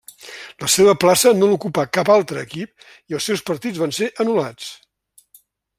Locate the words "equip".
2.49-2.87